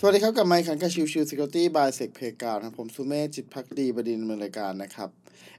[0.00, 5.08] สวัสดีครับ กลับมาพบกันกับ Chill Chill Security by Sec Playground ครับผมสุเมธจิตพักดีบดินทร์ดำเนินรายการนะครับ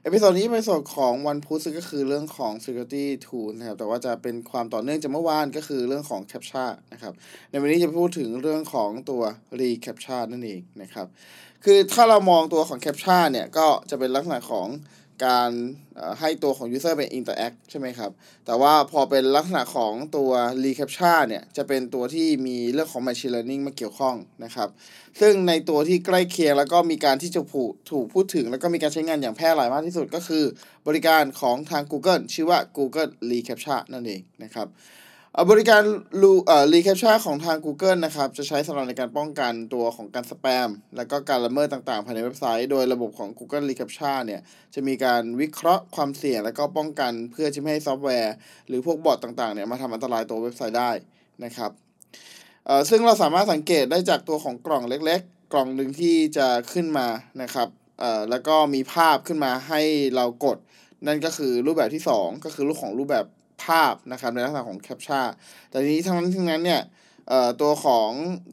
[0.02, 7.12] episode นี้เป็นส่วนของวันพุธซึ่งก็คือเรื่องของ Security Tool นะครับ แต่ว่าจะเป็นความต่อเนื่องจากเมื่อวานก็คือเรื่องของ Captcha นะครับ
[7.50, 9.22] ในวันนี้จะพูดถึงเรื่องของตัว
[9.60, 11.06] Recaptcha นั่นเองนะครับ
[11.64, 14.66] คือถ้าเรามองตัวของ Captcha เนี่ย ก็จะเป็นลักษณะของ
[15.24, 15.50] การ
[16.20, 18.10] ให้ตัวของ user เป็น interact ใช่ไหมครับ
[18.46, 20.30] แต่ว่าพอเป็นลักษณะของตัว
[20.64, 24.68] recaptcha เนี่ยจะเป็นตัวที่มีเรื่องของ machine learning มาเกี่ยวข้องนะครับ
[25.20, 30.44] ซึ่งในตัวที่ใกล้เคียงแล้วก็มีการที่จะผูถูกพูดถึง แล้วก็มีการใช้งานอย่างแพร่หลายมากที่สุดก็คือ
[30.86, 34.68] บริการของทาง Google ชื่อว่า Google Recaptcha นั่นเองนะครับ
[35.50, 35.82] บริการ
[36.22, 44.40] รูเอ่อ Recaptcha ของทาง Google นะครับ จะใช้สำหรับในการป้องกันตัวของการสแปม และก็การละเมิดต่างๆ ภายในเว็บไซต์ โดยระบบของ Google Recaptcha เนี่ย
[44.74, 48.34] จะมีการวิเคราะห์ความเสี่ยง และก็ป้องกันเพื่อจะไม่ให้ซอฟต์แวร์
[48.68, 50.90] หรือพวกบอทต่างๆ เนี่ย มาทำอันตรายตัวเว็บไซต์ได้
[51.44, 51.70] นะครับ
[52.66, 57.06] เอ่อซึ่งเราสามารถสังเกตได้จากตัวของกล่องเล็ก ๆ กล่องหนึ่งที่จะขึ้นมา
[57.42, 57.68] นะครับ
[58.00, 59.80] เอ่อแล้วก็มีภาพขึ้นมาให้
[60.16, 60.58] เรากด
[61.06, 63.26] นั่นก็คือรูปแบบที่ 2 ก็คือรูปของรูปแบบ
[63.64, 65.26] ภาพนะครับในลักษณะของ Captcha
[65.70, 66.82] แต่ทั้งนี้ทั้งนั้นทั้งนั้นเนี่ย
[67.62, 68.10] ตัวของ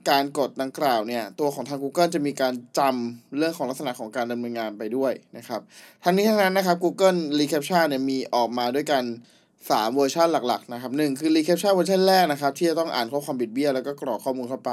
[0.09, 5.61] การกดดังกล่าวเนี่ย ตัวของทาง Google จะมีการจำเรื่องของลักษณะของการดำเนินงานไปด้วยนะครับ
[6.03, 9.03] ทั้งนี้ทั้งนั้นนะครับ Google Recaptcha เนี่ยมีออกมาด้วยกัน
[9.53, 14.71] 3 เวอร์ชันหลักๆนะครับหนึ่งคือ Recaptcha เวอร์ชันแรกนะครับ ที่จะต้องอ่านข้อความบิดเบี้ยวแล้วก็กรอกข้อมูลเข้าไป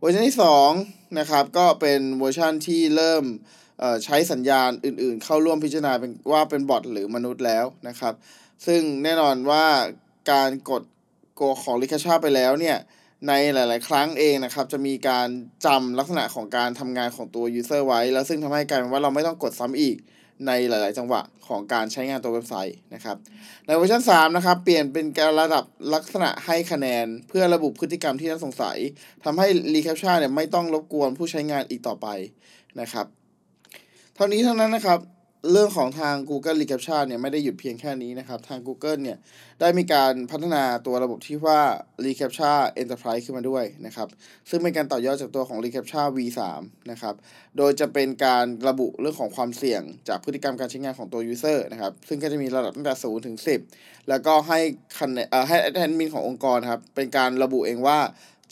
[0.00, 0.36] เวอร์ชันที่
[0.76, 3.24] 2นะครับก็เป็นเวอร์ชันที่เริ่ม
[4.04, 8.14] ใช้สัญญาณอื่นๆ เข้าร่วมพิจารณาเป็นว่าเป็นบอทหรือมนุษย์แล้วนะครับ
[8.66, 9.64] ซึ่งแน่นอนว่า
[10.32, 10.82] การกด
[11.34, 12.76] โกของ Recaptcha ไปแล้วเนี่ย
[13.28, 15.28] ในหลาย ๆ ครั้งเองนะครับ จะมีการ
[15.66, 19.96] จำลักษณะของการทำงานของตัว user ไว้ แล้วซึ่งทำให้กลายเป็นว่าเราไม่ต้องกดซ้ำอีก
[20.46, 23.16] ในหลาย ๆ จังหวะของการใช้งานตัวเว็บไซต์นะครับ
[23.66, 28.78] ในเวอร์ชัน3นะครับ เปลี่ยนเป็นการระดับลักษณะให้คะแนน เพื่อระบุพฤติกรรมที่น่าสงสัย
[29.24, 32.06] ทำให้ Recaptcha เนี่ยไม่ต้องรบกวนผู้ใช้งานอีกต่อไป
[32.80, 33.06] นะครับ
[34.14, 34.98] เท่านี้เท่านั้นนะครับ
[35.50, 39.18] เรื่องของทาง Google Recaptcha เนี่ยไม่ได้หยุดเพียงแค่นี้นะครับ ทาง Google เนี่ย
[39.60, 41.60] ได้มีการพัฒนาตัวระบบที่ว่า
[42.04, 42.50] Recaptcha
[42.82, 44.08] Enterprise ขึ้นมาด้วยนะครับ
[44.50, 46.40] ซึ่งเป็นการต่อยอดจากตัวของ Recaptcha V3
[46.90, 47.14] นะครับ
[47.56, 53.36] โดยจะเป็นการระบุเรื่องของความเสี่ยงจากพฤติกรรมการใช้งานของตัว User นะครับ ซึ่งก็จะมีระดับตั้งแต่0ถึง
[53.72, 54.58] 10 แล้วก็ให้
[54.96, 57.98] คันเอ่อให้แอดมินขององค์กรครับ เป็นการระบุเองว่า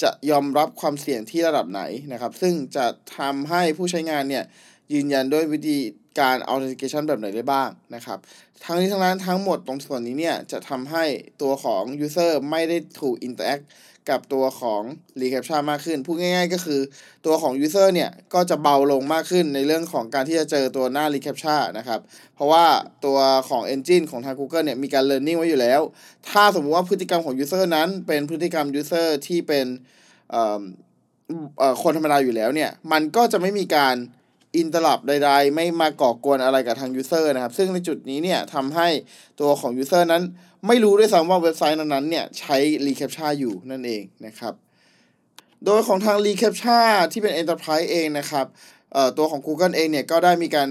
[0.03, 1.83] จะยอมรับความเสี่ยงที่ระดับไหน
[2.13, 2.87] นะครับ ซึ่งจะ
[3.19, 4.45] ทำให้ผู้ใช้งานเนี่ย
[4.93, 5.79] ยืนยันด้วยวิธี
[6.21, 8.19] การ authentication แบบไหนได้บ้างนะครับ
[8.65, 11.05] ทั้งนี้ทั้งนั้นทั้งหมดตรงส่วนนี้เนี่ย จะทำให้
[11.43, 13.65] ตัวของ user ไม่ได้ถูก interact
[14.11, 14.83] กับตัวของ
[15.21, 16.81] recaptcha มากขึ้น พูดง่ายๆ ก็คือ
[17.27, 22.01] ตัวของ user เนี่ย ก็จะเบาลงมากขึ้นในเรื่องของการที่จะเจอตัวหน้า recaptcha นะครับ
[22.35, 22.65] เพราะว่า
[23.05, 23.19] ตัว
[23.49, 25.81] ของ engine ของทาง Google เนี่ย มีการ learning ไว้อยู่แล้ว
[26.31, 29.67] ถ้าสมมติว่าพฤติกรรมของ user นั้นเป็นพฤติกรรม user ที่เป็น
[31.83, 33.97] คนธรรมดาอยู่แล้วเนี่ย มันก็จะไม่มีการ
[34.57, 38.89] interrupt ใด ๆ ไม่มาก่อกวนอะไรกับทาง user นะครับ ซึ่งในจุดนี้เนี่ยทำให้
[39.41, 40.23] ตัวของ user นั้น
[40.67, 42.57] ไม่รู้ด้วยซ้ำว่าเว็บไซต์นั้นๆเนี่ยใช้
[42.87, 44.55] Recaptcha อยู่นั่นเองนะครับ
[45.65, 46.79] โดยของทาง Recaptcha
[47.13, 48.47] ที่เป็น Enterprise เองนะครับ
[49.19, 50.69] ตัวของ Google เองเนี่ยก็ได้มีการ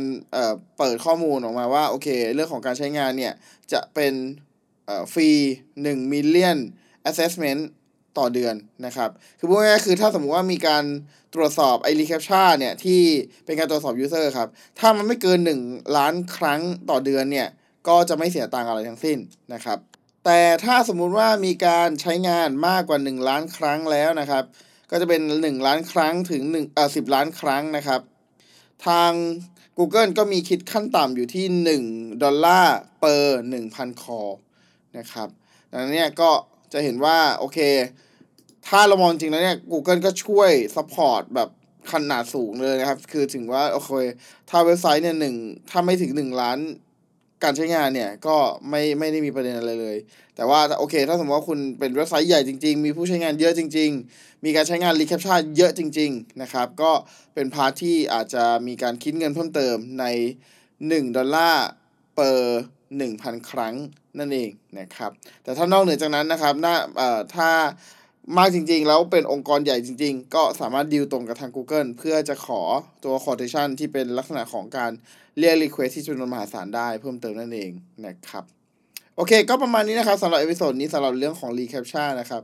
[0.77, 3.33] เปิดข้อมูลออกมาว่าโอเค เรื่องของการใช้งานเนี่ย
[3.73, 4.13] จะเป็น
[5.13, 5.29] ฟรี
[5.75, 6.57] 1 million
[7.09, 7.61] assessment
[8.19, 8.55] ต่อเดือน
[8.85, 10.83] นะครับ คือพูดง่ายๆคือถ้าสมมุติว่ามีการ
[11.35, 13.01] ตรวจสอบไอ Recaptcha เนี่ยที่
[13.45, 14.47] เป็นการตรวจสอบ user ครับ
[14.79, 17.47] ถ้ามันไม่เกิน 1 ล้านครั้งต่อเดือนเนี่ย
[17.87, 19.17] ก็จะไม่เสียตังค์อะไรทั้งสิ้น
[19.53, 19.79] นะครับ
[20.25, 24.43] แต่ถ้าสมมุติว่ามีการใช้งานมากกว่า 1 ล้านครั้งแล้วนะครับ
[24.91, 28.01] ก็จะเป็น 1 ล้านครั้งถึง1เอ่อ10 ล้านครั้งนะครับ
[28.87, 29.11] ทาง
[29.77, 31.45] Google ก็มีคิดขั้นต่ำอยู่ที่
[31.85, 34.21] 1 ดอลลาร์ per 1,000 คอ
[34.97, 35.27] นะครับ
[35.71, 36.31] ดังนั้นเนี่ยก็
[36.73, 37.59] จะเห็นว่า โอเค
[38.67, 41.49] ถ้าเรามองจริงแล้วเนี่ย Google ก็ช่วย support แบบ
[41.91, 43.89] ขนาดสูงเลยนะครับ คือถึงว่าโอเค
[44.49, 45.35] ถ้าเว็บไซต์เนี่ยหนึ่ง
[45.69, 46.57] ถ้าไม่ถึงหนึ่งล้าน
[47.43, 48.35] การใช้งานเนี่ย ก็
[48.69, 49.97] ไม่ไม่ได้มีประเด็นอะไรเลย
[50.35, 56.91] แต่ว่าโอเค ถ้าสมมติว่าคุณเป็นเว็บไซต์ใหญ่จริง ๆ มีผู้ใช้งานเยอะจริง ๆ มีการใช้งาน Recaptcha เยอะจริง ๆ นะครับ ก็
[57.33, 60.05] เป็น part ที่อาจจะมีการคิดเงินเพิ่มเติมใน
[60.61, 61.67] 1 ดอลลาร์
[62.15, 62.61] per
[63.01, 63.75] 1,000 ครั้ง
[64.19, 64.49] นั่นเอง
[64.79, 65.11] นะครับ
[65.43, 67.49] แต่ถ้านอกเหนือจากนั้นนะครับน่าเอ่อถ้า
[68.35, 72.61] มากจริงๆ แล้วเป็นองค์กรใหญ่จริง ๆ ก็สามารถดีลตรงกับทาง Google เพื่อจะขอ
[73.03, 74.91] ตัว quotation ที่เป็นลักษณะของการ
[75.37, 77.71] เรียก request ที่จำนวนมหาศาลได้เพิ่มเติมนั่นเอง
[78.05, 78.43] นะครับ
[79.15, 82.41] โอเค ก็ประมาณนี้นะครับสำหรับ episode นี้สำหรับเรื่องของ recaptcha นะครับ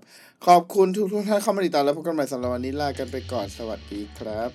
[0.47, 4.50] ขอบคุณทุกท่านเข้ามาติดตามและพบกันใหม่สำหรับวันนี้ลากันไปก่อนสวัสดีครับ